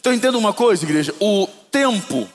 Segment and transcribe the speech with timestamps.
[0.00, 2.26] Então entenda uma coisa, igreja: o tempo,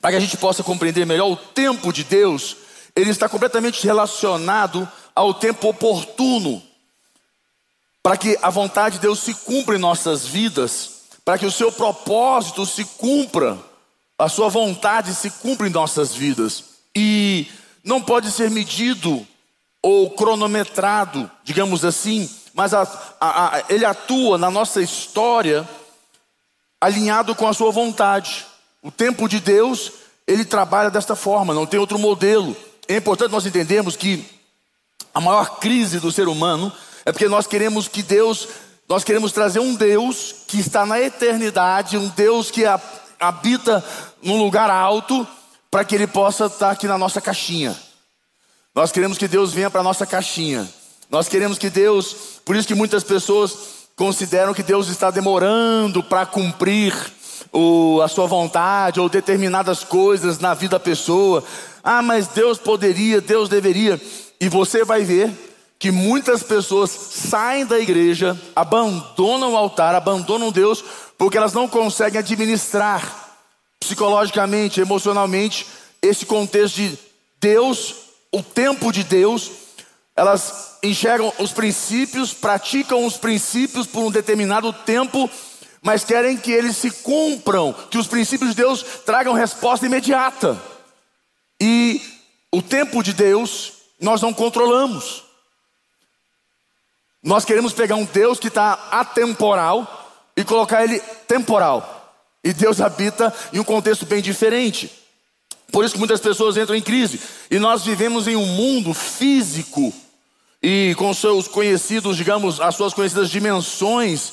[0.00, 2.56] para que a gente possa compreender melhor, o tempo de Deus,
[2.94, 6.60] ele está completamente relacionado ao tempo oportuno,
[8.02, 11.70] para que a vontade de Deus se cumpra em nossas vidas, para que o seu
[11.70, 13.56] propósito se cumpra,
[14.18, 16.64] a sua vontade se cumpra em nossas vidas.
[16.96, 17.46] E
[17.84, 19.24] não pode ser medido
[19.80, 22.82] ou cronometrado, digamos assim, mas a,
[23.20, 25.68] a, a, ele atua na nossa história
[26.80, 28.46] alinhado com a sua vontade.
[28.82, 29.92] O tempo de Deus,
[30.26, 32.56] ele trabalha desta forma, não tem outro modelo.
[32.88, 34.24] É importante nós entendermos que
[35.14, 36.72] a maior crise do ser humano
[37.04, 38.48] é porque nós queremos que Deus,
[38.88, 42.64] nós queremos trazer um Deus que está na eternidade, um Deus que
[43.18, 43.84] habita
[44.22, 45.26] num lugar alto,
[45.70, 47.76] para que ele possa estar aqui na nossa caixinha.
[48.74, 50.68] Nós queremos que Deus venha para a nossa caixinha.
[51.10, 52.14] Nós queremos que Deus,
[52.44, 56.94] por isso que muitas pessoas consideram que Deus está demorando para cumprir
[57.50, 61.42] o, a sua vontade ou determinadas coisas na vida da pessoa.
[61.82, 64.00] Ah, mas Deus poderia, Deus deveria.
[64.38, 65.32] E você vai ver
[65.78, 70.84] que muitas pessoas saem da igreja, abandonam o altar, abandonam Deus,
[71.16, 73.24] porque elas não conseguem administrar
[73.80, 75.66] psicologicamente, emocionalmente,
[76.02, 76.98] esse contexto de
[77.40, 77.94] Deus,
[78.32, 79.50] o tempo de Deus,
[80.16, 85.28] elas enxergam os princípios, praticam os princípios por um determinado tempo,
[85.82, 90.60] mas querem que eles se cumpram, que os princípios de Deus tragam resposta imediata.
[91.60, 92.00] E
[92.50, 95.24] o tempo de Deus nós não controlamos.
[97.22, 101.92] Nós queremos pegar um Deus que está atemporal e colocar ele temporal.
[102.42, 104.90] E Deus habita em um contexto bem diferente.
[105.72, 107.20] Por isso que muitas pessoas entram em crise.
[107.50, 109.92] E nós vivemos em um mundo físico
[110.62, 114.32] e com seus conhecidos, digamos, as suas conhecidas dimensões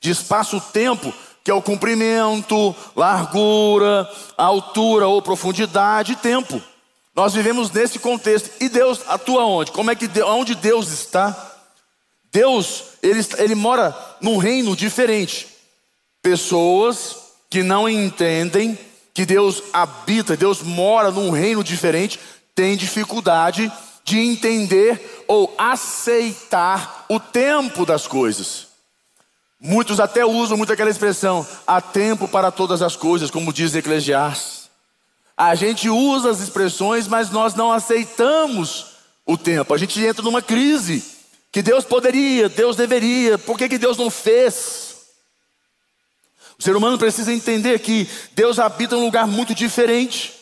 [0.00, 1.12] de espaço-tempo,
[1.44, 6.60] que é o comprimento, largura, altura ou profundidade e tempo.
[7.14, 8.50] Nós vivemos nesse contexto.
[8.60, 9.72] E Deus atua onde?
[9.72, 11.36] Como é que onde Deus está?
[12.30, 15.48] Deus, ele, ele mora num reino diferente.
[16.22, 17.16] Pessoas
[17.50, 18.78] que não entendem
[19.14, 22.20] que Deus habita, Deus mora num reino diferente,
[22.54, 28.68] têm dificuldade de entender ou aceitar o tempo das coisas.
[29.60, 34.68] Muitos até usam muito aquela expressão: há tempo para todas as coisas, como diz Eclesiastes.
[35.36, 38.86] A gente usa as expressões, mas nós não aceitamos
[39.26, 39.74] o tempo.
[39.74, 41.04] A gente entra numa crise
[41.52, 44.96] que Deus poderia, Deus deveria, por que, que Deus não fez?
[46.58, 50.34] O ser humano precisa entender que Deus habita um lugar muito diferente.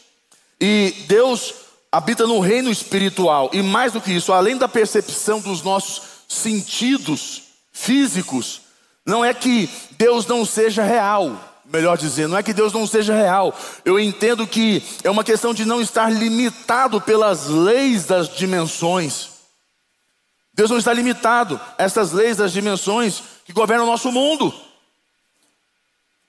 [0.59, 1.53] E Deus
[1.91, 3.51] habita no reino espiritual.
[3.53, 7.43] E mais do que isso, além da percepção dos nossos sentidos
[7.73, 8.63] físicos,
[9.05, 13.15] não é que Deus não seja real, melhor dizendo, não é que Deus não seja
[13.15, 13.55] real.
[13.85, 19.29] Eu entendo que é uma questão de não estar limitado pelas leis das dimensões.
[20.53, 24.53] Deus não está limitado a essas leis das dimensões que governam o nosso mundo.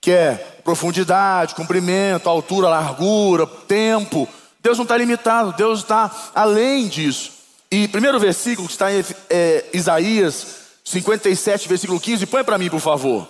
[0.02, 4.28] Que é profundidade, comprimento, altura, largura, tempo,
[4.60, 7.32] Deus não está limitado, Deus está além disso.
[7.70, 12.80] E primeiro versículo que está em é, Isaías 57, versículo 15, põe para mim, por
[12.80, 13.30] favor.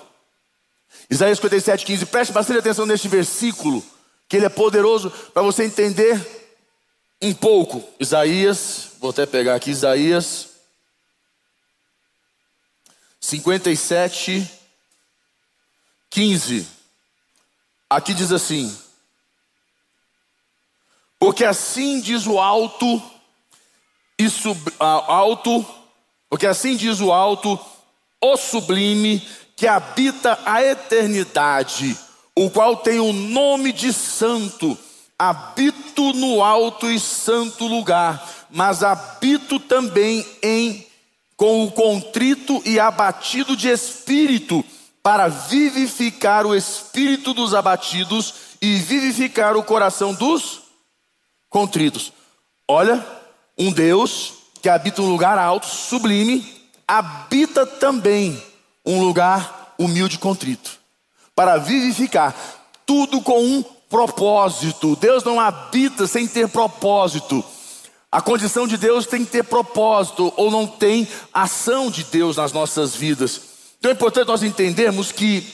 [1.10, 3.84] Isaías 57, 15, preste bastante atenção neste versículo,
[4.28, 6.20] que ele é poderoso para você entender
[7.22, 7.84] um pouco.
[8.00, 10.50] Isaías, vou até pegar aqui, Isaías
[13.20, 14.50] 57,
[16.10, 16.68] 15.
[17.90, 18.78] Aqui diz assim:
[21.20, 23.02] porque assim diz o alto
[24.20, 25.66] e sub, alto,
[26.30, 27.60] porque assim diz o alto,
[28.22, 29.22] o sublime,
[29.56, 31.98] que habita a eternidade,
[32.36, 34.78] o qual tem o nome de santo.
[35.20, 40.86] Habito no alto e santo lugar, mas habito também em
[41.36, 44.64] com o contrito e abatido de espírito,
[45.02, 50.67] para vivificar o espírito dos abatidos e vivificar o coração dos
[51.50, 52.14] contritos.
[52.68, 53.06] Olha,
[53.58, 56.46] um Deus que habita um lugar alto, sublime,
[56.88, 58.42] habita também
[58.86, 60.80] um lugar humilde e contrito,
[61.36, 62.36] para vivificar
[62.86, 64.96] tudo com um propósito.
[64.96, 67.44] Deus não habita sem ter propósito.
[68.12, 72.54] A condição de Deus tem que ter propósito, ou não tem ação de Deus nas
[72.54, 73.42] nossas vidas.
[73.78, 75.46] Então é importante nós entendermos que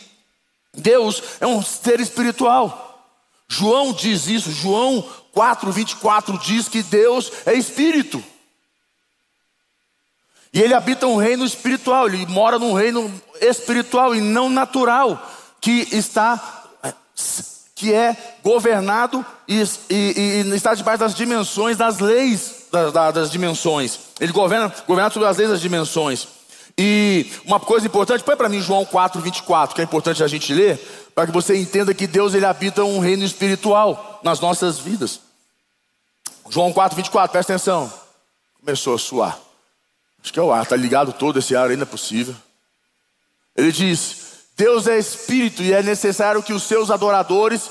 [0.74, 3.08] Deus é um ser espiritual.
[3.48, 8.24] João diz isso, João 4, 24 diz que Deus é espírito.
[10.54, 15.20] E ele habita um reino espiritual, ele mora num reino espiritual e não natural,
[15.60, 16.62] que está
[17.76, 24.00] que é governado e, e, e está debaixo das dimensões das leis das, das dimensões.
[24.20, 26.28] Ele governa, governa sobre as leis das dimensões.
[26.78, 30.54] E uma coisa importante, põe para mim João 4, 24, que é importante a gente
[30.54, 30.78] ler,
[31.14, 35.20] para que você entenda que Deus ele habita um reino espiritual nas nossas vidas.
[36.50, 37.92] João 4, 24, presta atenção.
[38.60, 39.40] Começou a suar.
[40.22, 42.36] Acho que é o ar, está ligado todo esse ar, ainda é possível.
[43.56, 47.70] Ele diz: Deus é espírito e é necessário que os seus adoradores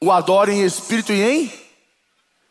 [0.00, 1.52] o adorem em espírito e em.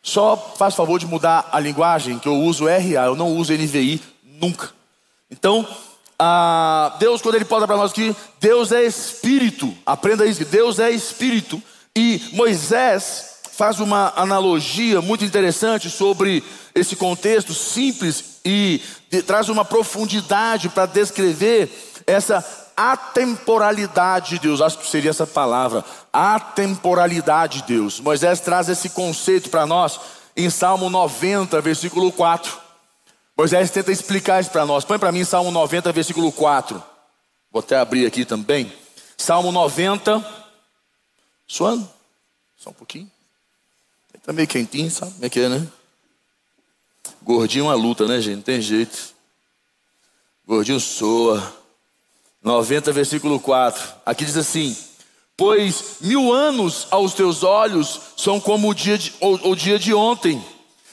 [0.02, 4.02] Só faz favor de mudar a linguagem, que eu uso RA, eu não uso NVI
[4.22, 4.70] nunca.
[5.38, 5.66] Então,
[6.18, 9.74] ah, Deus, quando Ele posa para nós aqui, Deus é espírito.
[9.84, 11.60] Aprenda isso, Deus é espírito.
[11.96, 16.42] E Moisés faz uma analogia muito interessante sobre
[16.74, 18.80] esse contexto simples e
[19.26, 21.70] traz uma profundidade para descrever
[22.06, 22.44] essa
[22.76, 24.60] atemporalidade de Deus.
[24.60, 28.00] Acho que seria essa palavra, atemporalidade de Deus.
[28.00, 29.98] Moisés traz esse conceito para nós
[30.36, 32.63] em Salmo 90, versículo 4.
[33.36, 34.84] Moisés tenta explicar isso para nós.
[34.84, 36.82] Põe para mim Salmo 90, versículo 4.
[37.50, 38.72] Vou até abrir aqui também.
[39.16, 40.24] Salmo 90.
[41.46, 41.88] Suando?
[42.56, 43.10] Só um pouquinho.
[44.24, 45.68] Tá meio quentinho, sabe como é que é, né?
[47.22, 48.36] Gordinho é uma luta, né, gente?
[48.36, 49.14] Não tem jeito.
[50.46, 51.54] Gordinho soa.
[52.42, 53.96] 90, versículo 4.
[54.06, 54.74] Aqui diz assim:
[55.36, 59.92] Pois mil anos aos teus olhos são como o dia de, o, o dia de
[59.92, 60.42] ontem,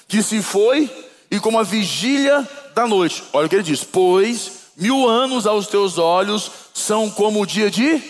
[0.07, 0.89] que se foi
[1.31, 3.23] e como a vigília da noite.
[3.31, 7.71] Olha o que ele diz: Pois mil anos aos teus olhos são como o dia
[7.71, 8.01] de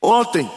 [0.00, 0.50] ontem,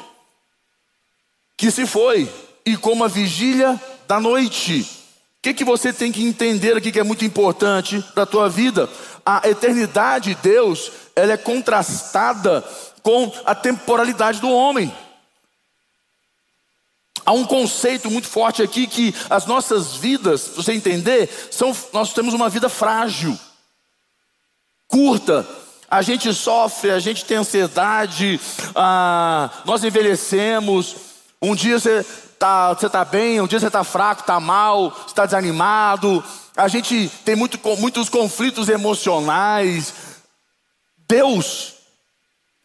[1.55, 2.27] que se foi,
[2.65, 4.81] e como a vigília da noite.
[4.81, 8.49] O que, que você tem que entender aqui que é muito importante para a tua
[8.49, 8.89] vida?
[9.23, 12.63] A eternidade de Deus, ela é contrastada
[13.03, 14.91] com a temporalidade do homem.
[17.25, 22.33] Há um conceito muito forte aqui que as nossas vidas, você entender, são, nós temos
[22.33, 23.37] uma vida frágil,
[24.87, 25.47] curta.
[25.89, 28.39] A gente sofre, a gente tem ansiedade,
[28.75, 30.95] ah, nós envelhecemos.
[31.41, 35.25] Um dia você está você tá bem, um dia você está fraco, está mal, está
[35.25, 36.23] desanimado.
[36.55, 39.93] A gente tem muito, muitos conflitos emocionais.
[41.07, 41.73] Deus,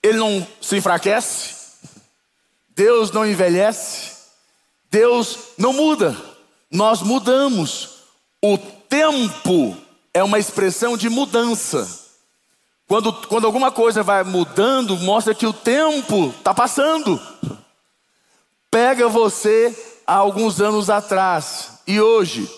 [0.03, 1.55] Ele não se enfraquece,
[2.69, 4.20] Deus não envelhece,
[4.91, 6.17] Deus não muda,
[6.71, 8.01] nós mudamos.
[8.43, 9.77] O tempo
[10.13, 11.89] é uma expressão de mudança.
[12.89, 17.21] Quando, quando alguma coisa vai mudando, mostra que o tempo está passando.
[18.69, 22.51] Pega você há alguns anos atrás e hoje.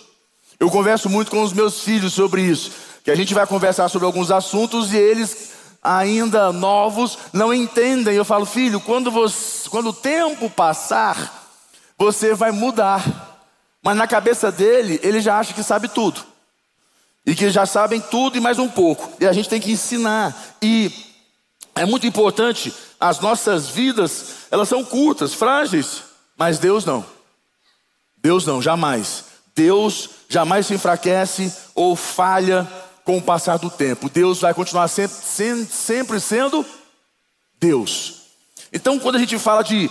[0.58, 2.72] Eu converso muito com os meus filhos sobre isso.
[3.04, 5.50] Que a gente vai conversar sobre alguns assuntos e eles,
[5.82, 8.14] ainda novos, não entendem.
[8.14, 11.41] Eu falo, filho, quando, você, quando o tempo passar,
[12.02, 13.38] você vai mudar.
[13.80, 16.20] Mas na cabeça dele, ele já acha que sabe tudo.
[17.24, 19.12] E que já sabem tudo e mais um pouco.
[19.20, 20.34] E a gente tem que ensinar.
[20.60, 20.90] E
[21.76, 26.02] é muito importante, as nossas vidas, elas são curtas, frágeis,
[26.36, 27.06] mas Deus não.
[28.16, 29.24] Deus não, jamais.
[29.54, 32.68] Deus jamais se enfraquece ou falha
[33.04, 34.10] com o passar do tempo.
[34.10, 36.66] Deus vai continuar sempre, sempre sendo
[37.60, 38.22] Deus.
[38.72, 39.88] Então, quando a gente fala de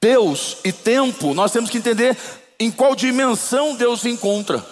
[0.00, 2.16] Deus e tempo, nós temos que entender
[2.58, 4.64] em qual dimensão Deus se encontra,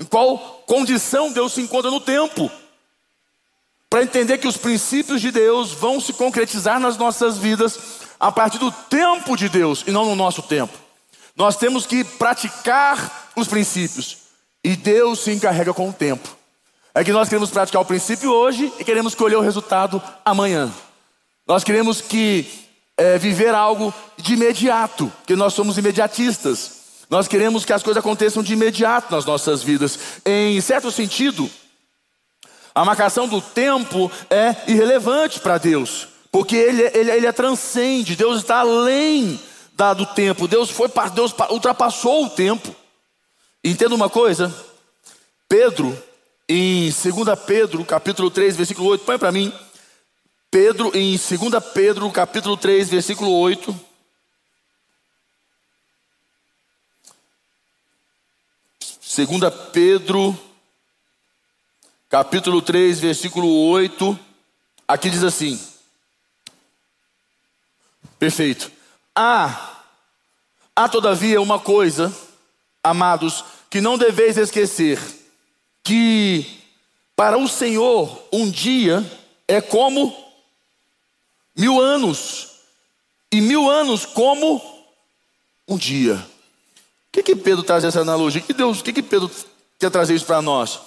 [0.00, 2.50] em qual condição Deus se encontra no tempo,
[3.88, 7.78] para entender que os princípios de Deus vão se concretizar nas nossas vidas
[8.18, 10.72] a partir do tempo de Deus e não no nosso tempo.
[11.36, 14.18] Nós temos que praticar os princípios
[14.62, 16.28] e Deus se encarrega com o tempo.
[16.94, 20.72] É que nós queremos praticar o princípio hoje e queremos colher o resultado amanhã.
[21.46, 22.63] Nós queremos que
[22.96, 26.82] é, viver algo de imediato, porque nós somos imediatistas.
[27.10, 29.98] Nós queremos que as coisas aconteçam de imediato nas nossas vidas.
[30.24, 31.50] Em certo sentido,
[32.74, 38.38] a marcação do tempo é irrelevante para Deus, porque ele, ele, ele é transcende, Deus
[38.38, 39.38] está além
[39.74, 42.74] da, do tempo, Deus, foi, Deus ultrapassou o tempo.
[43.62, 44.54] Entenda uma coisa,
[45.48, 45.96] Pedro,
[46.48, 49.52] em 2 Pedro, capítulo 3, versículo 8, põe para mim.
[50.54, 53.74] Pedro, em 2 Pedro, capítulo 3, versículo 8.
[59.00, 60.38] Segunda Pedro,
[62.08, 64.16] capítulo 3, versículo 8,
[64.86, 65.60] aqui diz assim:
[68.16, 68.70] Perfeito.
[69.12, 69.80] Há,
[70.76, 72.16] há todavia uma coisa,
[72.80, 75.00] amados, que não deveis esquecer,
[75.82, 76.46] que
[77.16, 79.04] para o Senhor um dia
[79.48, 80.23] é como
[81.56, 82.48] mil anos,
[83.32, 84.62] e mil anos como
[85.68, 86.14] um dia.
[86.14, 88.40] O que, que Pedro traz essa analogia?
[88.40, 89.30] Que Deus, o que, que Pedro
[89.78, 90.80] quer trazer isso para nós?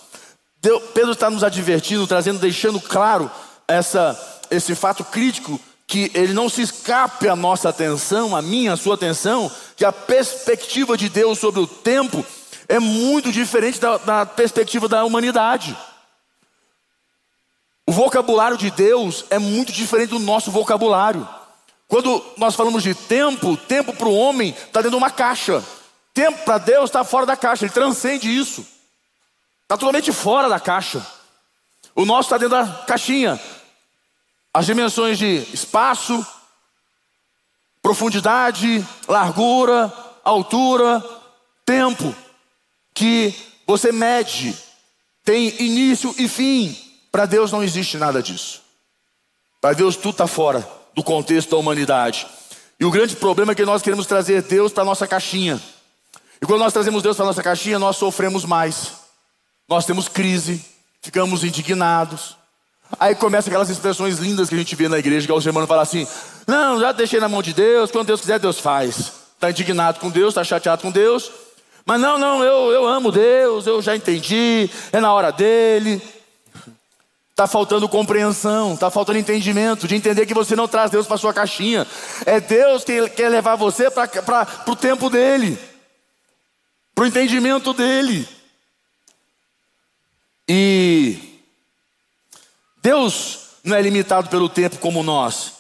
[0.94, 3.32] Pedro está nos advertindo, trazendo, deixando claro
[3.68, 8.78] essa, esse fato crítico que ele não se escape a nossa atenção, a minha, a
[8.78, 12.26] sua atenção, que a perspectiva de Deus sobre o tempo
[12.68, 15.78] é muito diferente da, da perspectiva da humanidade.
[17.90, 21.28] O vocabulário de Deus é muito diferente do nosso vocabulário.
[21.88, 25.64] Quando nós falamos de tempo, tempo para o homem está dentro de uma caixa.
[26.14, 28.68] Tempo para Deus está fora da caixa, ele transcende isso.
[29.64, 31.06] Está totalmente fora da caixa.
[31.96, 33.40] O nosso está dentro da caixinha.
[34.54, 36.26] As dimensões de espaço,
[37.82, 39.94] profundidade, largura,
[40.26, 41.02] altura,
[41.66, 42.14] tempo,
[42.94, 43.34] que
[43.66, 44.58] você mede,
[45.24, 46.87] tem início e fim.
[47.18, 48.62] Para Deus não existe nada disso.
[49.60, 52.28] Para Deus tudo está fora do contexto da humanidade.
[52.80, 55.60] E o grande problema é que nós queremos trazer Deus para a nossa caixinha.
[56.40, 58.92] E quando nós trazemos Deus para a nossa caixinha, nós sofremos mais.
[59.68, 60.64] Nós temos crise,
[61.02, 62.38] ficamos indignados.
[63.00, 65.82] Aí começam aquelas expressões lindas que a gente vê na igreja, que o irmão fala
[65.82, 66.08] assim:
[66.46, 69.12] Não, já deixei na mão de Deus, quando Deus quiser, Deus faz.
[69.34, 71.32] Está indignado com Deus, está chateado com Deus.
[71.84, 76.00] Mas não, não, eu, eu amo Deus, eu já entendi, é na hora dele.
[77.38, 81.32] Está faltando compreensão, está faltando entendimento, de entender que você não traz Deus para sua
[81.32, 81.86] caixinha.
[82.26, 85.56] É Deus que quer levar você para o tempo dele,
[86.96, 88.28] para o entendimento dele.
[90.50, 91.44] E
[92.82, 95.54] Deus não é limitado pelo tempo como nós,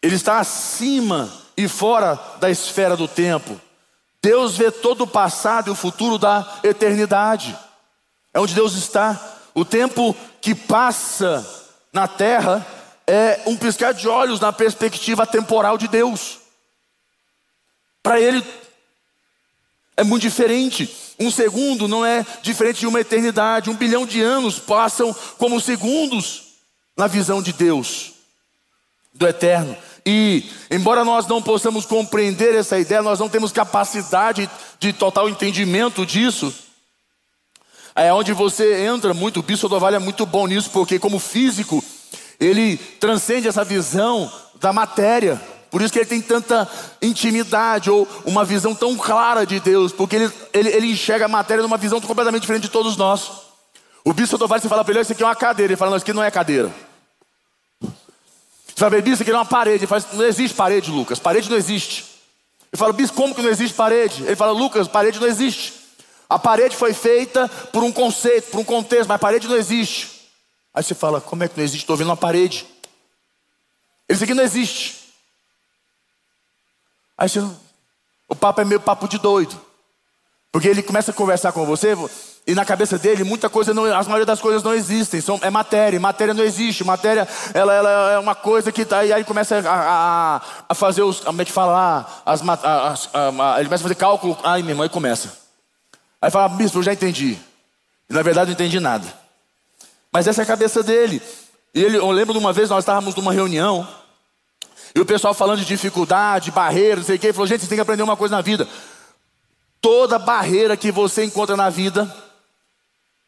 [0.00, 3.60] Ele está acima e fora da esfera do tempo.
[4.22, 7.54] Deus vê todo o passado e o futuro da eternidade,
[8.32, 9.28] é onde Deus está.
[9.54, 11.46] O tempo que passa
[11.92, 12.66] na terra
[13.06, 16.38] é um piscar de olhos na perspectiva temporal de Deus.
[18.02, 18.44] Para ele
[19.96, 20.92] é muito diferente.
[21.18, 23.70] Um segundo não é diferente de uma eternidade.
[23.70, 26.42] Um bilhão de anos passam como segundos
[26.96, 28.12] na visão de Deus,
[29.14, 29.76] do eterno.
[30.04, 36.04] E, embora nós não possamos compreender essa ideia, nós não temos capacidade de total entendimento
[36.04, 36.52] disso.
[37.94, 41.82] É onde você entra muito, o Bispo é muito bom nisso, porque como físico,
[42.40, 45.40] ele transcende essa visão da matéria.
[45.70, 46.68] Por isso que ele tem tanta
[47.00, 51.62] intimidade ou uma visão tão clara de Deus, porque ele, ele, ele enxerga a matéria
[51.62, 53.30] numa visão completamente diferente de todos nós.
[54.04, 55.72] O Bispo Doval, você fala para ele, isso aqui é uma cadeira.
[55.72, 56.70] Ele fala, não, isso aqui não é cadeira.
[57.80, 59.78] Você fala, bispo, isso aqui é uma parede.
[59.78, 62.04] Ele fala, não existe parede, Lucas, parede não existe.
[62.72, 64.22] Eu falo, bispo, como que não existe parede?
[64.24, 65.81] Ele fala, Lucas, parede não existe.
[66.32, 70.30] A parede foi feita por um conceito, por um contexto, mas a parede não existe.
[70.72, 71.82] Aí você fala, como é que não existe?
[71.82, 72.66] Estou vendo uma parede.
[74.08, 75.12] Isso aqui não existe.
[77.18, 77.46] Aí você,
[78.30, 79.60] o papo é meio papo de doido.
[80.50, 81.94] Porque ele começa a conversar com você
[82.46, 85.50] e na cabeça dele muita coisa não, as maioria das coisas não existem, são, é
[85.50, 89.58] matéria, matéria não existe, matéria ela, ela é uma coisa que tá, e aí começa
[89.58, 93.94] a, a, a fazer os, é que fala, as, as, a, ele começa a fazer
[93.94, 95.41] cálculo, ai minha mãe começa.
[96.22, 97.36] Aí fala, bispo, eu já entendi.
[98.08, 99.12] E na verdade não entendi nada.
[100.12, 101.20] Mas essa é a cabeça dele.
[101.74, 103.88] E ele, eu lembro de uma vez, nós estávamos numa reunião,
[104.94, 107.76] e o pessoal falando de dificuldade, barreira, não sei o quê, falou, gente, você tem
[107.76, 108.68] que aprender uma coisa na vida.
[109.80, 112.14] Toda barreira que você encontra na vida,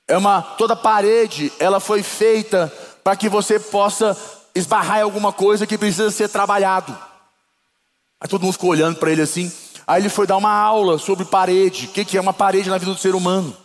[0.07, 2.73] é uma, toda parede, ela foi feita
[3.03, 4.17] para que você possa
[4.55, 6.97] esbarrar em alguma coisa que precisa ser trabalhado.
[8.21, 9.51] Aí todo mundo ficou olhando para ele assim.
[9.87, 11.87] Aí ele foi dar uma aula sobre parede.
[11.87, 13.57] O que é uma parede na vida do ser humano?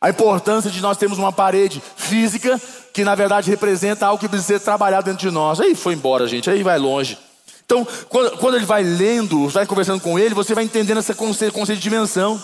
[0.00, 2.60] A importância de nós termos uma parede física
[2.92, 5.60] que na verdade representa algo que precisa ser trabalhado dentro de nós.
[5.60, 6.50] Aí foi embora, gente.
[6.50, 7.18] Aí vai longe.
[7.64, 11.52] Então, quando, quando ele vai lendo, vai conversando com ele, você vai entendendo esse conceito,
[11.52, 12.40] conceito de dimensão.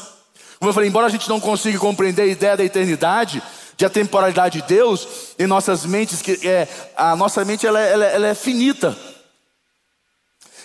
[0.59, 3.43] Como eu falei, embora a gente não consiga compreender a ideia da eternidade,
[3.77, 5.07] de a temporalidade de Deus,
[5.39, 8.97] em nossas mentes, que é, a nossa mente ela, ela, ela é finita.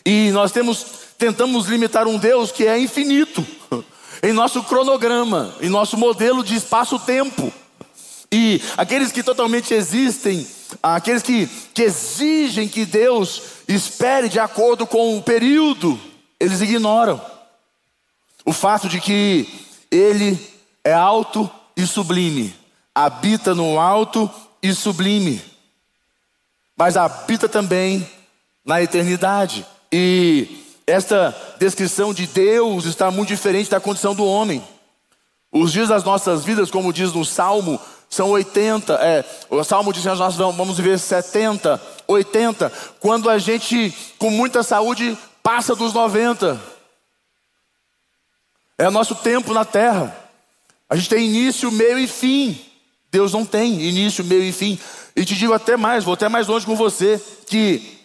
[0.06, 0.86] E nós temos
[1.18, 3.46] tentamos limitar um Deus que é infinito
[4.22, 7.52] em nosso cronograma, em nosso modelo de espaço-tempo.
[8.32, 10.46] E aqueles que totalmente existem,
[10.84, 16.00] aqueles que, que exigem que Deus espere de acordo com o período,
[16.40, 17.22] eles ignoram
[18.46, 19.48] o fato de que
[19.90, 20.38] Ele
[20.84, 22.54] é alto e sublime,
[22.94, 24.30] habita no alto
[24.62, 25.42] e sublime,
[26.76, 28.08] mas habita também
[28.66, 29.66] na eternidade.
[29.92, 34.66] E esta descrição de Deus está muito diferente da condição do homem.
[35.52, 37.80] Os dias das nossas vidas, como diz no Salmo
[38.10, 38.94] são 80.
[38.94, 42.72] É, o Salmo diz que nós vamos viver 70, 80.
[43.02, 46.60] Quando a gente, com muita saúde, passa dos 90.
[48.78, 50.16] É nosso tempo na terra.
[50.90, 52.58] A gente tem início, meio e fim.
[53.12, 54.80] Deus não tem início, meio e fim.
[55.16, 57.97] E te digo até mais, vou até mais longe com você, que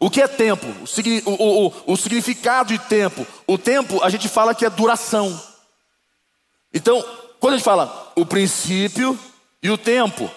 [0.00, 0.66] o que é tempo?
[0.66, 3.26] O, o, o, o significado de tempo.
[3.46, 5.38] O tempo, a gente fala que é duração.
[6.72, 7.04] Então,
[7.38, 9.18] quando a gente fala o princípio
[9.62, 10.30] e o tempo,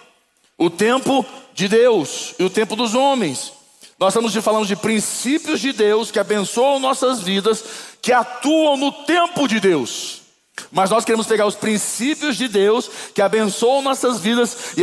[0.58, 3.54] o tempo de Deus e o tempo dos homens,
[3.98, 7.64] nós estamos falando de princípios de Deus que abençoam nossas vidas,
[8.02, 10.24] que atuam no tempo de Deus.
[10.72, 14.82] Mas nós queremos pegar os princípios de Deus que abençoam nossas vidas e,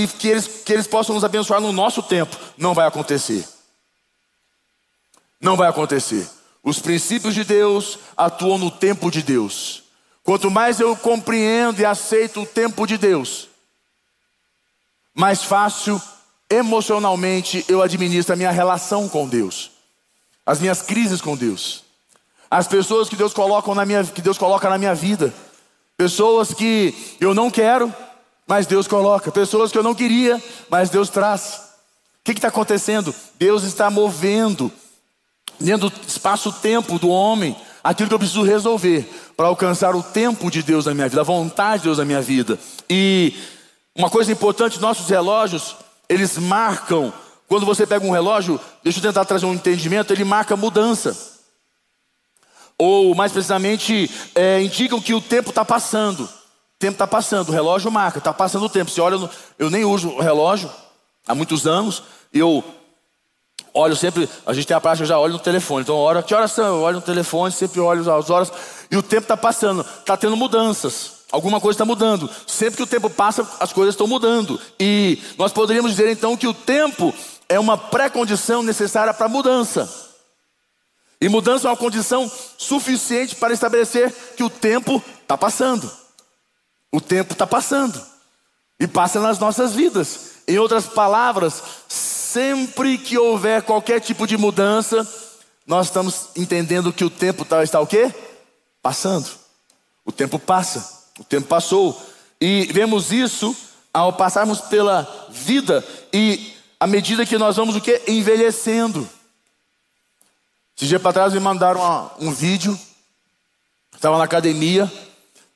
[0.00, 2.36] e que, eles, que eles possam nos abençoar no nosso tempo.
[2.56, 3.44] Não vai acontecer.
[5.40, 6.28] Não vai acontecer.
[6.62, 9.82] Os princípios de Deus atuam no tempo de Deus.
[10.22, 13.48] Quanto mais eu compreendo e aceito o tempo de Deus,
[15.14, 16.00] mais fácil
[16.48, 19.70] emocionalmente eu administro a minha relação com Deus,
[20.44, 21.84] as minhas crises com Deus,
[22.50, 25.32] as pessoas que Deus coloca na minha, que Deus coloca na minha vida,
[25.96, 27.92] pessoas que eu não quero,
[28.46, 31.70] mas Deus coloca, pessoas que eu não queria, mas Deus traz.
[32.20, 33.14] O que está acontecendo?
[33.38, 34.70] Deus está movendo
[35.60, 40.62] dentro do espaço-tempo do homem aquilo que eu preciso resolver para alcançar o tempo de
[40.62, 42.58] Deus na minha vida, a vontade de Deus na minha vida.
[42.88, 43.34] E
[43.96, 45.76] uma coisa importante, nossos relógios,
[46.08, 47.12] eles marcam.
[47.48, 51.16] Quando você pega um relógio, deixa eu tentar trazer um entendimento, ele marca mudança.
[52.78, 56.24] Ou, mais precisamente, é, indicam que o tempo está passando.
[56.24, 58.90] O tempo está passando, o relógio marca, está passando o tempo.
[58.90, 60.70] Você olha, eu nem uso o relógio
[61.26, 62.02] há muitos anos,
[62.32, 62.64] eu
[63.72, 65.82] olho sempre, a gente tem a prática, eu já olho no telefone.
[65.82, 66.76] Então, hora, que horas são?
[66.76, 68.52] Eu olho no telefone, sempre olho as horas.
[68.90, 71.20] E o tempo está passando, está tendo mudanças.
[71.32, 72.28] Alguma coisa está mudando.
[72.46, 74.60] Sempre que o tempo passa, as coisas estão mudando.
[74.78, 77.14] E nós poderíamos dizer então que o tempo
[77.48, 79.88] é uma pré-condição necessária para mudança.
[81.20, 85.90] E mudança é uma condição suficiente para estabelecer que o tempo está passando.
[86.90, 88.00] O tempo está passando.
[88.78, 90.30] E passa nas nossas vidas.
[90.48, 91.62] Em outras palavras,
[92.30, 95.06] sempre que houver qualquer tipo de mudança,
[95.66, 98.12] nós estamos entendendo que o tempo está, está o quê?
[98.80, 99.28] Passando.
[100.04, 101.02] O tempo passa.
[101.18, 102.00] O tempo passou.
[102.40, 103.54] E vemos isso
[103.92, 108.00] ao passarmos pela vida e à medida que nós vamos o quê?
[108.06, 109.08] Envelhecendo.
[110.76, 112.78] Esse dia para trás me mandaram uma, um vídeo.
[113.94, 114.90] Estava na academia,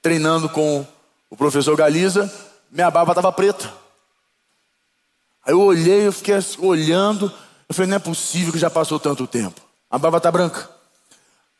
[0.03, 0.85] treinando com
[1.31, 2.31] o professor Galiza.
[2.71, 3.84] Minha barba estava preta.
[5.46, 7.33] Aí eu olhei, eu fiquei olhando.
[7.68, 9.61] Eu falei, não é possível que já passou tanto tempo.
[9.90, 10.68] A barba está branca.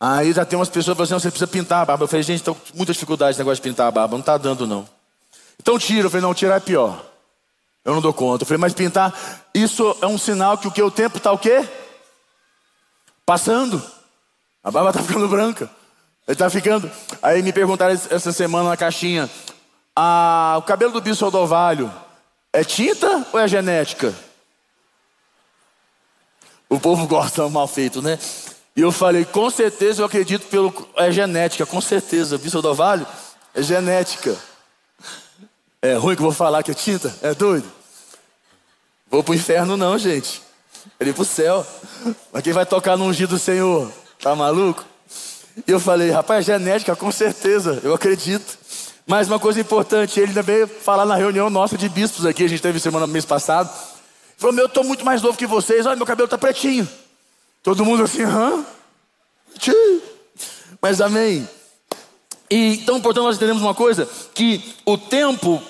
[0.01, 2.05] Aí já tem umas pessoas falam assim, você precisa pintar a barba.
[2.05, 4.37] Eu falei, gente, estou com muita dificuldade esse negócio de pintar a barba, não está
[4.37, 4.89] dando não.
[5.61, 6.07] Então tira.
[6.07, 7.05] Eu falei, não, tirar é pior.
[7.85, 8.43] Eu não dou conta.
[8.43, 9.15] Eu falei, mas pintar,
[9.55, 11.69] isso é um sinal que o que o tempo está o quê?
[13.27, 13.83] Passando.
[14.63, 15.71] A barba está ficando branca.
[16.27, 16.91] Ele está ficando.
[17.23, 19.29] Aí me perguntaram essa semana na caixinha,
[19.95, 21.93] ah, o cabelo do bicho do ovário
[22.55, 24.15] é tinta ou é genética?
[26.69, 28.19] O povo gosta mal feito, né?
[28.77, 30.73] E eu falei, com certeza eu acredito pelo.
[30.97, 32.39] É genética, com certeza.
[32.39, 33.07] Visto do Vale?
[33.55, 34.37] É genética.
[35.83, 37.15] É ruim que eu vou falar que é tinta?
[37.21, 37.71] É doido?
[39.11, 40.41] Vou pro inferno, não, gente.
[40.99, 41.67] Ele pro céu.
[42.33, 43.93] Mas quem vai tocar no ungido do Senhor?
[44.21, 44.85] Tá maluco?
[45.67, 48.59] E eu falei, rapaz, é genética, com certeza, eu acredito.
[49.07, 52.63] Mas uma coisa importante, ele também falar na reunião nossa de bispos aqui, a gente
[52.63, 53.69] teve semana mês passado.
[53.69, 56.89] Ele falou, meu, eu tô muito mais novo que vocês, olha, meu cabelo tá pretinho.
[57.63, 58.65] Todo mundo assim, hã?
[60.81, 61.49] Mas amém.
[62.51, 65.63] E então, portanto, nós entendemos uma coisa: que o tempo,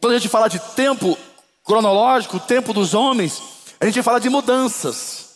[0.00, 1.18] quando a gente fala de tempo
[1.64, 3.42] cronológico, o tempo dos homens,
[3.78, 5.28] a gente fala de mudanças.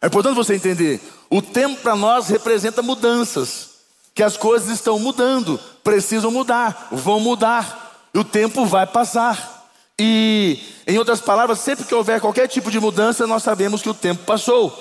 [0.00, 3.70] É importante você entender: o tempo para nós representa mudanças,
[4.14, 9.70] que as coisas estão mudando, precisam mudar, vão mudar, o tempo vai passar.
[9.98, 13.94] E, em outras palavras, sempre que houver qualquer tipo de mudança, nós sabemos que o
[13.94, 14.72] tempo passou.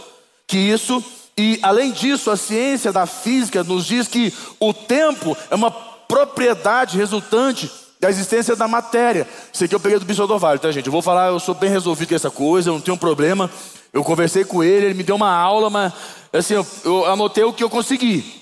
[0.48, 1.04] Que isso,
[1.38, 6.98] e além disso, a ciência da física nos diz que o tempo é uma propriedade
[6.98, 9.28] resultante da existência da matéria.
[9.54, 10.88] Isso aqui eu peguei do Bispo do tá, gente?
[10.88, 13.50] Eu vou falar, eu sou bem resolvido com essa coisa, eu não tenho um problema.
[13.94, 15.94] Eu conversei com ele, ele me deu uma aula, mas
[16.34, 18.42] assim, eu, eu anotei o que eu consegui.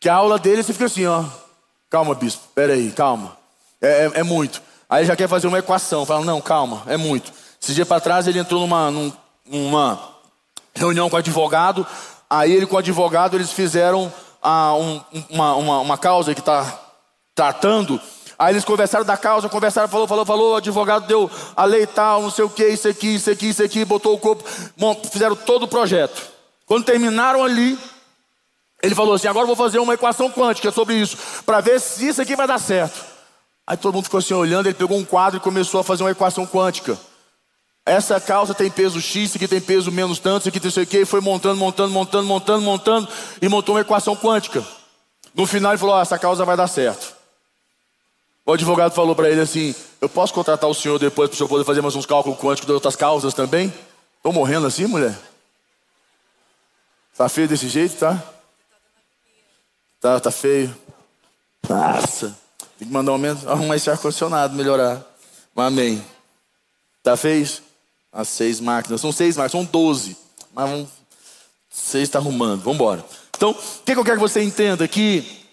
[0.00, 1.24] Que a aula dele você fica assim, ó.
[1.90, 3.36] Calma, bispo, peraí, calma.
[3.80, 4.62] É, é, é muito.
[4.88, 6.06] Aí já quer fazer uma equação.
[6.06, 7.32] Fala, não, calma, é muito.
[7.60, 8.90] Esse dia para trás ele entrou numa,
[9.46, 9.98] numa
[10.74, 11.86] reunião com o advogado.
[12.30, 16.80] Aí ele com o advogado eles fizeram ah, um, uma, uma, uma causa que está
[17.34, 18.00] tratando.
[18.38, 22.22] Aí eles conversaram da causa, conversaram, falou, falou, falou, o advogado deu a lei tal,
[22.22, 24.44] não sei o que, isso aqui, isso aqui, isso aqui, botou o corpo,
[25.10, 26.22] fizeram todo o projeto.
[26.64, 27.76] Quando terminaram ali,
[28.82, 32.08] ele falou assim: agora eu vou fazer uma equação quântica sobre isso, para ver se
[32.08, 33.04] isso aqui vai dar certo.
[33.66, 36.10] Aí todo mundo ficou assim olhando, ele pegou um quadro e começou a fazer uma
[36.10, 36.98] equação quântica.
[37.84, 40.84] Essa causa tem peso X, isso aqui tem peso menos tanto, isso aqui tem sei
[40.84, 43.08] o quê, e foi montando, montando, montando, montando, montando,
[43.40, 44.64] e montou uma equação quântica.
[45.34, 47.14] No final ele falou: oh, essa causa vai dar certo.
[48.46, 51.48] O advogado falou para ele assim: Eu posso contratar o senhor depois para o senhor
[51.48, 53.72] poder fazer mais uns cálculos quânticos de outras causas também?
[54.16, 55.14] Estou morrendo assim, mulher?
[57.16, 58.22] Tá feio desse jeito, tá?
[60.00, 60.74] Tá, tá feio.
[61.68, 62.36] Nossa.
[62.78, 65.04] Tem que mandar um menos, arrumar esse ar-condicionado, melhorar.
[65.56, 66.04] Amém.
[67.02, 67.48] Tá feio?
[68.12, 69.00] As seis máquinas.
[69.00, 70.16] São seis máquinas, são doze.
[70.54, 70.88] Mas vamos,
[71.68, 72.62] seis está arrumando.
[72.62, 73.04] Vamos embora.
[73.36, 74.86] Então, o que, eu quero que você entenda?
[74.86, 75.44] Que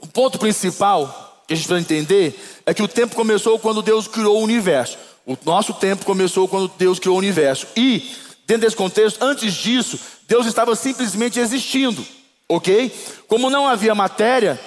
[0.00, 4.08] o ponto principal que a gente vai entender é que o tempo começou quando Deus
[4.08, 4.98] criou o universo.
[5.24, 7.68] O nosso tempo começou quando Deus criou o universo.
[7.76, 12.04] E, dentro desse contexto, antes disso, Deus estava simplesmente existindo
[12.48, 12.94] ok?
[13.28, 14.60] Como não havia matéria,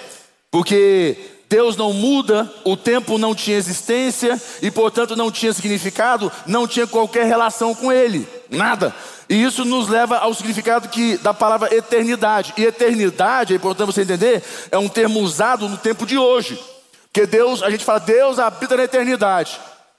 [0.50, 1.16] porque
[1.50, 6.86] Deus não muda, o tempo não tinha existência e, portanto, não tinha significado, não tinha
[6.86, 8.94] qualquer relação com Ele, nada.
[9.28, 12.52] E isso nos leva ao significado que, da palavra eternidade.
[12.56, 16.56] E eternidade, é importante você entender, é um termo usado no tempo de hoje.
[17.04, 19.58] Porque Deus, a gente fala, Deus habita na eternidade.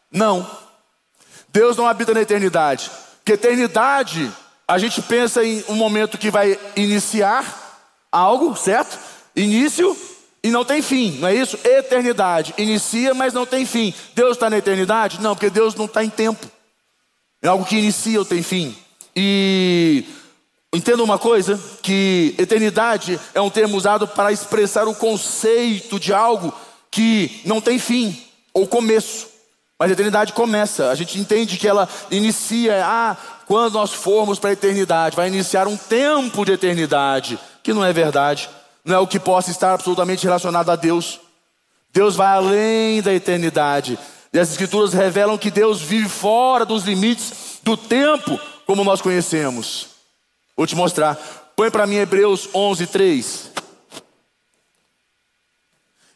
[0.10, 0.50] Não.
[1.50, 2.90] Deus não habita na eternidade.
[3.18, 4.32] Porque eternidade,
[4.66, 7.61] a gente pensa em um momento que vai iniciar
[8.12, 9.00] algo, certo?
[9.36, 9.96] Início
[10.44, 11.58] e não tem fim, não é isso?
[11.64, 12.54] Eternidade.
[12.58, 13.94] Inicia, mas não tem fim.
[14.16, 15.22] Deus está na eternidade?
[15.22, 16.48] Não, porque Deus não está em tempo.
[17.42, 18.76] É algo que inicia ou tem fim.
[19.16, 20.04] E
[20.74, 26.52] entenda uma coisa: que eternidade é um termo usado para expressar o conceito de algo
[26.90, 28.20] que não tem fim
[28.52, 29.28] ou começo.
[29.78, 30.90] Mas a eternidade começa.
[30.90, 35.68] A gente entende que ela inicia, ah, quando nós formos para a eternidade, vai iniciar
[35.68, 38.50] um tempo de eternidade que não é verdade,
[38.84, 41.20] não é o que possa estar absolutamente relacionado a Deus.
[41.94, 43.98] Deus vai além da eternidade.
[44.34, 49.88] E as Escrituras revelam que Deus vive fora dos limites do tempo como nós conhecemos.
[50.56, 51.16] Vou te mostrar.
[51.56, 53.52] Põe para mim Hebreus 11, 3.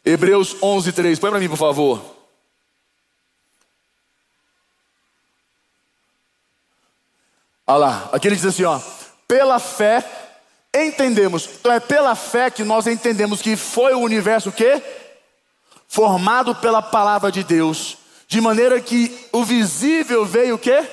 [0.04, 1.18] Hebreus 11, 3.
[1.18, 2.00] Põe para mim, por favor.
[7.66, 8.10] Olha lá.
[8.12, 8.80] Aqui ele diz assim: ó.
[9.28, 10.25] Pela fé
[10.84, 11.48] entendemos.
[11.60, 14.82] Então é pela fé que nós entendemos que foi o universo que
[15.88, 20.84] formado pela palavra de Deus, de maneira que o visível veio o quê?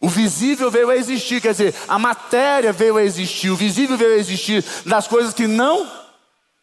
[0.00, 4.14] O visível veio a existir, quer dizer, a matéria veio a existir, o visível veio
[4.14, 5.90] a existir das coisas que não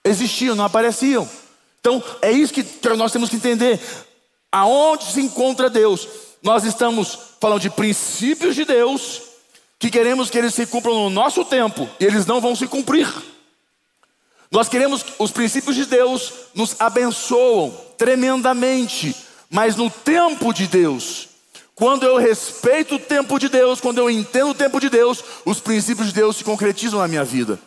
[0.04, 1.30] existiam, não apareciam.
[1.80, 2.66] Então, é isso que
[2.98, 3.80] nós temos que entender.
[4.52, 6.08] Aonde se encontra Deus?
[6.42, 9.27] Nós estamos falando de princípios de Deus
[9.80, 13.08] que queremos que eles se cumpram no nosso tempo e eles não vão se cumprir.
[14.50, 19.16] Nós queremos os princípios de Deus nos abençoam tremendamente,
[19.50, 21.28] mas no tempo de Deus,
[21.76, 25.60] quando eu respeito o tempo de Deus, quando eu entendo o tempo de Deus, os
[25.60, 27.60] princípios de Deus se concretizam na minha vida.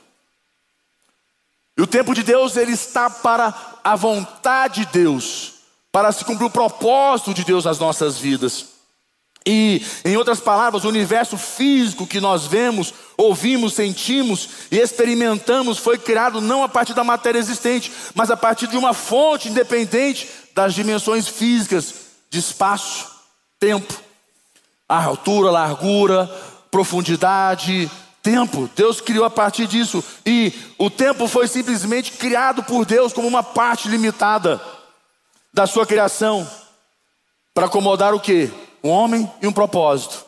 [1.77, 5.53] E o tempo de Deus ele está para a vontade de Deus,
[5.93, 8.70] para se cumprir o propósito de Deus nas nossas vidas.
[9.47, 15.97] E, em outras palavras, o universo físico que nós vemos, ouvimos, sentimos e experimentamos foi
[15.97, 20.75] criado não a partir da matéria existente, mas a partir de uma fonte independente das
[20.75, 21.95] dimensões físicas
[22.29, 23.09] de espaço,
[23.59, 23.99] tempo,
[24.87, 26.27] altura, largura,
[26.71, 27.91] profundidade,
[28.23, 28.69] tempo.
[28.77, 33.43] Deus criou a partir disso e o tempo foi simplesmente criado por Deus como uma
[33.43, 34.61] parte limitada
[35.53, 36.49] da sua criação
[37.55, 38.51] para acomodar o que?
[38.83, 40.25] Um homem e um propósito.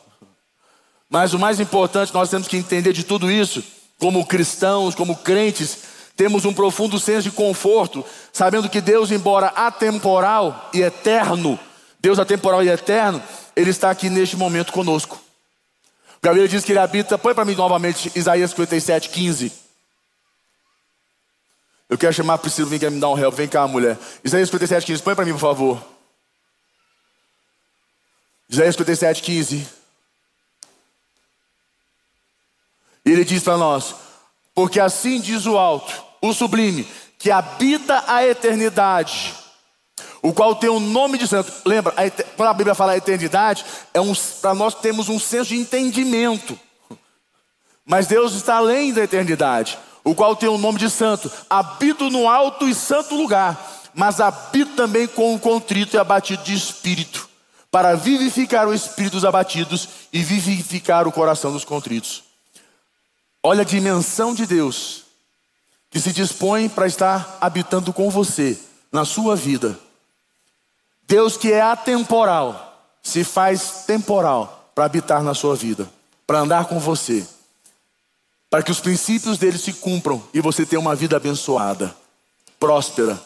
[1.08, 3.62] Mas o mais importante, nós temos que entender de tudo isso,
[3.98, 5.78] como cristãos, como crentes,
[6.16, 11.58] temos um profundo senso de conforto, sabendo que Deus, embora atemporal e eterno,
[12.00, 13.22] Deus atemporal e eterno,
[13.54, 15.20] Ele está aqui neste momento conosco.
[16.22, 19.52] Gabriel diz que Ele habita, põe para mim novamente Isaías 57, 15.
[21.90, 23.98] Eu quero chamar a Priscila, vem cá me dar um help, vem cá mulher.
[24.24, 25.84] Isaías 57, 15, põe para mim por favor.
[28.52, 29.66] Isaías 57, 15.
[33.06, 33.94] E ele diz para nós:
[34.54, 36.86] Porque assim diz o alto, o sublime,
[37.18, 39.34] que habita a eternidade,
[40.20, 41.50] o qual tem o nome de santo.
[41.64, 44.12] Lembra, a quando a Bíblia fala eternidade, é um,
[44.42, 46.58] para nós temos um senso de entendimento.
[47.86, 49.78] Mas Deus está além da eternidade.
[50.04, 51.30] o qual tem o nome de santo.
[51.48, 53.58] Habito no alto e santo lugar,
[53.94, 57.32] mas habito também com o contrito e abatido de espírito,
[57.72, 62.22] para vivificar o espírito dos abatidos e vivificar o coração dos contritos.
[63.42, 65.02] Olha a dimensão de Deus
[65.90, 68.56] que se dispõe para estar habitando com você
[68.92, 69.76] na sua vida.
[71.08, 75.90] Deus que é atemporal se faz temporal para habitar na sua vida,
[76.24, 77.26] para andar com você
[78.52, 81.96] para que os princípios dele se cumpram e você tenha uma vida abençoada,
[82.61, 83.18] próspera.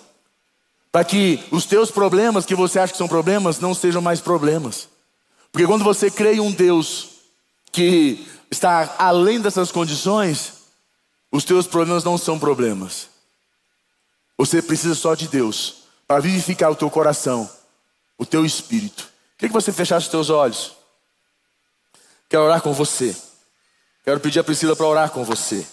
[0.96, 4.88] Para que os teus problemas, que você acha que são problemas, não sejam mais problemas.
[5.52, 7.08] Porque quando você crê em um Deus
[7.70, 10.54] que está além dessas condições,
[11.30, 13.10] os teus problemas não são problemas.
[14.38, 17.46] Você precisa só de Deus para vivificar o teu coração,
[18.16, 19.06] o teu espírito.
[19.36, 20.72] Queria que você fechasse os teus olhos.
[22.26, 23.14] Quero orar com você.
[24.02, 25.66] Quero pedir a Priscila para orar com você.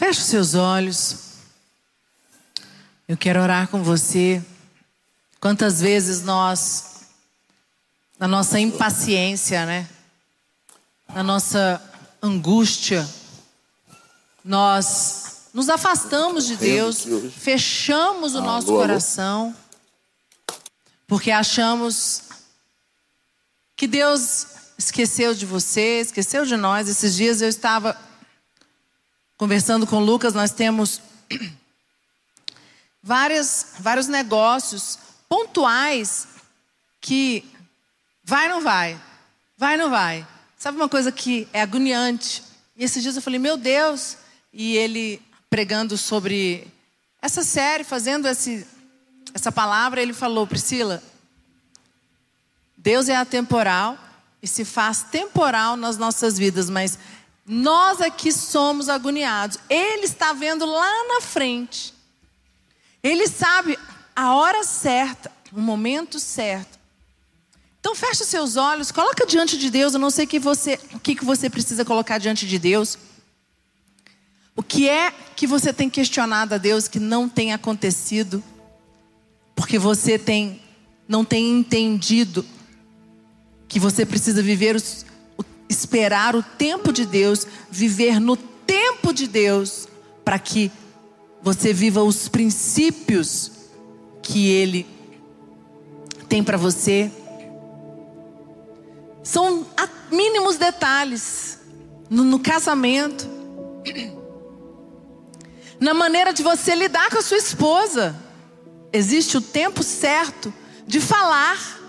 [0.00, 1.14] Feche os seus olhos.
[3.06, 4.42] Eu quero orar com você.
[5.38, 7.02] Quantas vezes nós,
[8.18, 9.86] na nossa impaciência, né?
[11.14, 11.82] Na nossa
[12.22, 13.06] angústia,
[14.42, 17.04] nós nos afastamos de Deus,
[17.36, 19.54] fechamos o nosso coração,
[21.06, 22.22] porque achamos
[23.76, 24.46] que Deus
[24.78, 26.88] esqueceu de você, esqueceu de nós.
[26.88, 28.08] Esses dias eu estava
[29.40, 31.00] conversando com Lucas, nós temos
[33.02, 34.98] várias, vários negócios
[35.30, 36.28] pontuais
[37.00, 37.50] que
[38.22, 39.00] vai não vai,
[39.56, 40.28] vai não vai.
[40.58, 42.42] Sabe uma coisa que é agoniante?
[42.76, 44.18] E esses dias eu falei, meu Deus,
[44.52, 46.68] e ele pregando sobre
[47.22, 48.66] essa série, fazendo esse,
[49.32, 51.02] essa palavra, ele falou: Priscila,
[52.76, 53.98] Deus é atemporal
[54.42, 56.98] e se faz temporal nas nossas vidas, mas
[57.52, 59.58] nós aqui somos agoniados.
[59.68, 61.92] Ele está vendo lá na frente.
[63.02, 63.76] Ele sabe
[64.14, 66.78] a hora certa, o momento certo.
[67.80, 69.94] Então feche seus olhos, coloca diante de Deus.
[69.94, 72.96] Eu não sei que você, o que, que você precisa colocar diante de Deus.
[74.54, 78.44] O que é que você tem questionado a Deus que não tem acontecido?
[79.56, 80.62] Porque você tem
[81.08, 82.46] não tem entendido
[83.66, 85.04] que você precisa viver os,
[85.70, 89.86] esperar o tempo de Deus, viver no tempo de Deus,
[90.24, 90.70] para que
[91.40, 93.52] você viva os princípios
[94.20, 94.86] que Ele
[96.28, 97.10] tem para você.
[99.22, 99.64] São
[100.10, 101.60] mínimos detalhes
[102.08, 103.28] no, no casamento
[105.78, 108.16] na maneira de você lidar com a sua esposa.
[108.92, 110.52] Existe o tempo certo
[110.86, 111.79] de falar.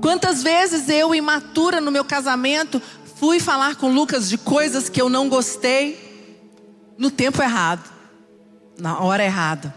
[0.00, 2.80] Quantas vezes eu, imatura no meu casamento,
[3.16, 6.08] fui falar com Lucas de coisas que eu não gostei?
[6.96, 7.90] No tempo errado,
[8.78, 9.74] na hora errada.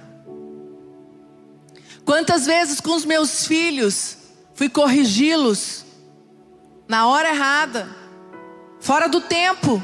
[2.05, 4.17] Quantas vezes com os meus filhos
[4.55, 5.85] fui corrigi-los?
[6.87, 7.87] Na hora errada,
[8.79, 9.81] fora do tempo.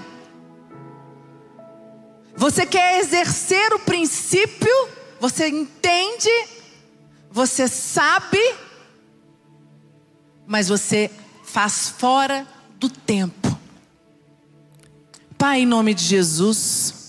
[2.35, 6.29] Você quer exercer o princípio, você entende,
[7.29, 8.39] você sabe,
[10.49, 11.11] mas você
[11.43, 12.45] faz fora
[12.79, 13.55] do tempo.
[15.37, 16.99] Pai, em nome de Jesus,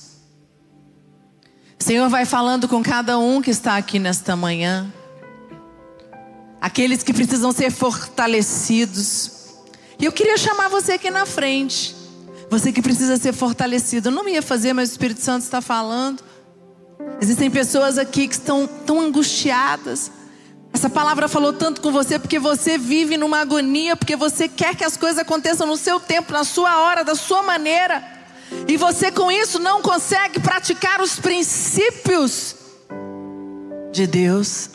[1.78, 4.92] Senhor vai falando com cada um que está aqui nesta manhã,
[6.60, 9.32] aqueles que precisam ser fortalecidos.
[9.98, 11.96] E eu queria chamar você aqui na frente.
[12.50, 14.08] Você que precisa ser fortalecido.
[14.08, 16.22] Eu não ia fazer, mas o Espírito Santo está falando.
[17.20, 20.12] Existem pessoas aqui que estão tão angustiadas.
[20.72, 24.84] Essa palavra falou tanto com você porque você vive numa agonia, porque você quer que
[24.84, 28.02] as coisas aconteçam no seu tempo, na sua hora, da sua maneira.
[28.68, 32.54] E você com isso não consegue praticar os princípios
[33.92, 34.70] de Deus.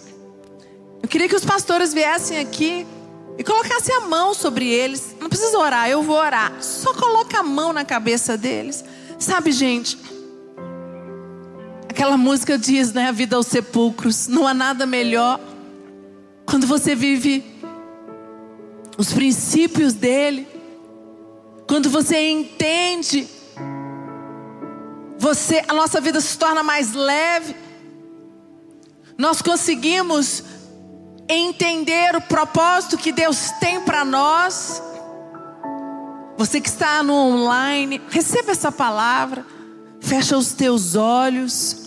[1.02, 2.86] Eu queria que os pastores viessem aqui
[3.38, 5.16] e colocasse a mão sobre eles.
[5.20, 6.52] Não precisa orar, eu vou orar.
[6.62, 8.84] Só coloca a mão na cabeça deles.
[9.18, 9.98] Sabe, gente?
[11.90, 13.08] Aquela música diz, né?
[13.08, 14.28] A vida aos sepulcros.
[14.28, 15.40] Não há nada melhor
[16.46, 17.44] quando você vive
[18.98, 20.48] os princípios dele.
[21.68, 23.28] Quando você entende,
[25.18, 27.56] você, a nossa vida se torna mais leve.
[29.18, 30.44] Nós conseguimos
[31.28, 34.82] entender o propósito que Deus tem para nós.
[36.38, 39.46] Você que está no online, receba essa palavra.
[40.00, 41.85] Fecha os teus olhos.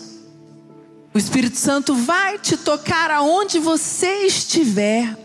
[1.13, 5.17] O Espírito Santo vai te tocar aonde você estiver.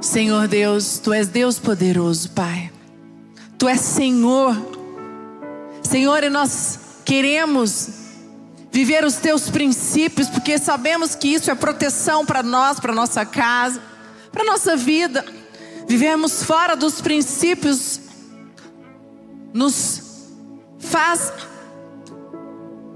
[0.00, 2.70] Senhor Deus, Tu és Deus poderoso, Pai.
[3.56, 4.54] Tu és Senhor.
[5.82, 7.88] Senhor, e nós queremos
[8.70, 13.80] viver os Teus princípios, porque sabemos que isso é proteção para nós, para nossa casa,
[14.30, 15.24] para nossa vida.
[15.86, 18.00] Vivemos fora dos princípios
[19.52, 20.02] nos
[20.78, 21.32] faz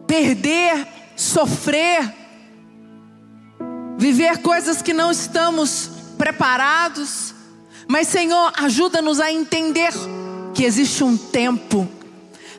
[0.07, 2.15] perder, sofrer,
[3.99, 7.35] viver coisas que não estamos preparados.
[7.89, 9.93] Mas, Senhor, ajuda-nos a entender
[10.55, 11.89] que existe um tempo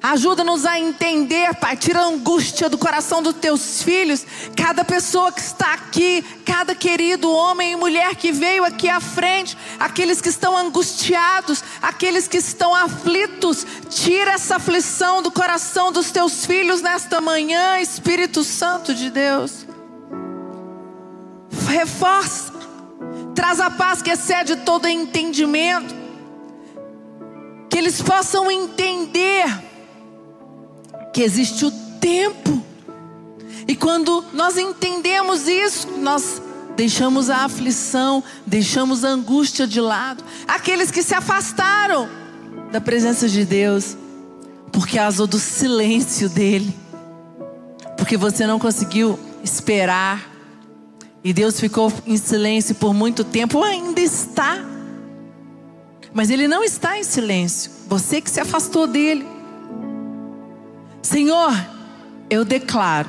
[0.02, 1.76] Ajuda-nos a entender, Pai.
[1.76, 4.26] Tira a angústia do coração dos teus filhos.
[4.56, 9.58] Cada pessoa que está aqui, cada querido homem e mulher que veio aqui à frente,
[9.80, 13.66] aqueles que estão angustiados, aqueles que estão aflitos.
[13.90, 19.66] Tira essa aflição do coração dos teus filhos nesta manhã, Espírito Santo de Deus.
[21.68, 22.54] Reforça.
[23.34, 25.96] Traz a paz que excede todo entendimento.
[27.70, 29.67] Que eles possam entender
[31.18, 32.64] que existe o tempo.
[33.68, 36.40] E quando nós entendemos isso, nós
[36.76, 40.24] deixamos a aflição, deixamos a angústia de lado.
[40.48, 42.08] Aqueles que se afastaram
[42.72, 43.98] da presença de Deus,
[44.72, 46.72] porque causa do silêncio dele,
[47.98, 50.24] porque você não conseguiu esperar,
[51.24, 54.64] e Deus ficou em silêncio por muito tempo, ainda está,
[56.14, 59.37] mas ele não está em silêncio, você que se afastou dele.
[61.08, 61.54] Senhor,
[62.30, 63.08] eu declaro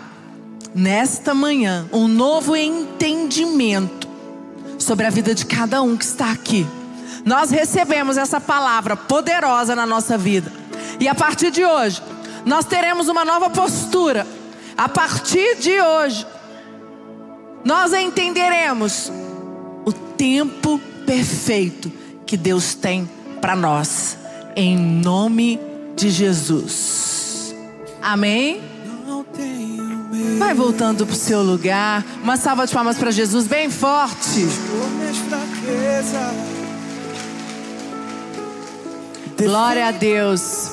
[0.73, 4.07] nesta manhã um novo entendimento
[4.79, 6.65] sobre a vida de cada um que está aqui.
[7.25, 10.53] Nós recebemos essa palavra poderosa na nossa vida.
[11.01, 12.01] E a partir de hoje,
[12.47, 14.25] nós teremos uma nova postura.
[14.77, 16.25] A partir de hoje,
[17.65, 19.11] nós entenderemos
[19.85, 21.91] o tempo perfeito
[22.25, 24.17] que Deus tem para nós.
[24.55, 25.59] Em nome
[25.97, 27.18] de Jesus.
[28.03, 28.61] Amém?
[30.39, 32.05] Vai voltando para o seu lugar.
[32.23, 34.47] Uma salva de palmas para Jesus, bem forte.
[39.37, 40.71] Glória a Deus.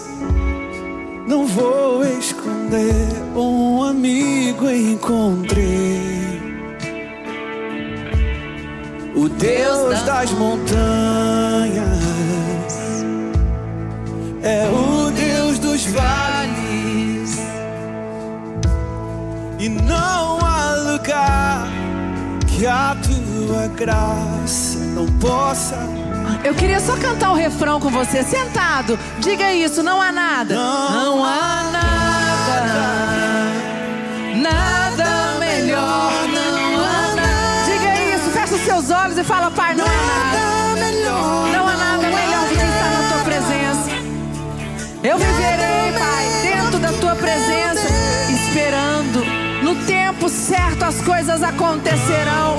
[1.27, 6.25] Não vou esconder, um amigo encontrei.
[9.15, 11.85] O Deus das montanhas
[14.43, 14.74] é o
[19.65, 21.67] E não há lugar
[22.45, 25.75] que a tua graça não possa.
[26.43, 28.99] Eu queria só cantar o refrão com você, sentado.
[29.17, 30.53] Diga isso, não há nada.
[30.53, 32.61] Não, não há nada.
[34.35, 37.65] Nada melhor, não há nada.
[37.65, 40.34] Diga isso, fecha os seus olhos e fala, Pai, não há nada.
[50.75, 52.57] Certo as coisas acontecerão.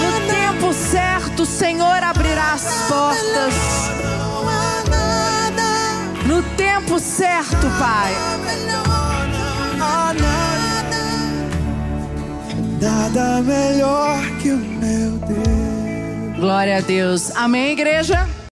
[0.00, 3.54] No tempo certo o Senhor abrirá as portas.
[6.26, 8.14] No tempo certo, Pai.
[12.80, 16.36] Nada melhor que o meu Deus.
[16.38, 17.34] Glória a Deus.
[17.36, 18.28] Amém, igreja?